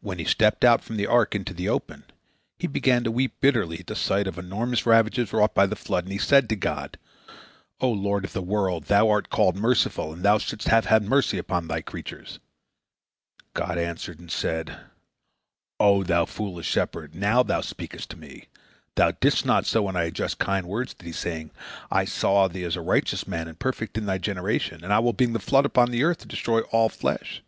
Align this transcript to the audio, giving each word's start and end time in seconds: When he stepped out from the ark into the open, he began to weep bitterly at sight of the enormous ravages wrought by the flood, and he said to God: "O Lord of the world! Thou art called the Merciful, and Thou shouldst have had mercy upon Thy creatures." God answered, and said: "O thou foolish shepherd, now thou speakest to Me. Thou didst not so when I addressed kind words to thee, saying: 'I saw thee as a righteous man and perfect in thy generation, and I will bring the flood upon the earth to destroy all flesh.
When 0.00 0.18
he 0.18 0.24
stepped 0.24 0.64
out 0.64 0.82
from 0.82 0.96
the 0.96 1.06
ark 1.06 1.34
into 1.34 1.52
the 1.52 1.68
open, 1.68 2.04
he 2.58 2.66
began 2.66 3.04
to 3.04 3.10
weep 3.10 3.34
bitterly 3.42 3.78
at 3.86 3.94
sight 3.94 4.26
of 4.26 4.36
the 4.36 4.40
enormous 4.42 4.86
ravages 4.86 5.34
wrought 5.34 5.54
by 5.54 5.66
the 5.66 5.76
flood, 5.76 6.04
and 6.04 6.12
he 6.14 6.18
said 6.18 6.48
to 6.48 6.56
God: 6.56 6.96
"O 7.78 7.90
Lord 7.90 8.24
of 8.24 8.32
the 8.32 8.40
world! 8.40 8.84
Thou 8.84 9.10
art 9.10 9.28
called 9.28 9.56
the 9.56 9.60
Merciful, 9.60 10.14
and 10.14 10.22
Thou 10.22 10.38
shouldst 10.38 10.68
have 10.68 10.86
had 10.86 11.02
mercy 11.02 11.36
upon 11.36 11.68
Thy 11.68 11.82
creatures." 11.82 12.38
God 13.52 13.76
answered, 13.76 14.18
and 14.18 14.30
said: 14.32 14.80
"O 15.78 16.02
thou 16.02 16.24
foolish 16.24 16.66
shepherd, 16.66 17.14
now 17.14 17.42
thou 17.42 17.60
speakest 17.60 18.08
to 18.12 18.16
Me. 18.16 18.46
Thou 18.94 19.10
didst 19.10 19.44
not 19.44 19.66
so 19.66 19.82
when 19.82 19.94
I 19.94 20.04
addressed 20.04 20.38
kind 20.38 20.66
words 20.66 20.94
to 20.94 21.04
thee, 21.04 21.12
saying: 21.12 21.50
'I 21.90 22.06
saw 22.06 22.48
thee 22.48 22.64
as 22.64 22.76
a 22.76 22.80
righteous 22.80 23.28
man 23.28 23.46
and 23.46 23.58
perfect 23.58 23.98
in 23.98 24.06
thy 24.06 24.16
generation, 24.16 24.82
and 24.82 24.90
I 24.90 25.00
will 25.00 25.12
bring 25.12 25.34
the 25.34 25.38
flood 25.38 25.66
upon 25.66 25.90
the 25.90 26.02
earth 26.02 26.20
to 26.20 26.26
destroy 26.26 26.60
all 26.60 26.88
flesh. 26.88 27.42